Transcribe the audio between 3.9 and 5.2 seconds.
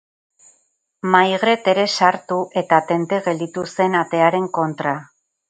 atearen kontra.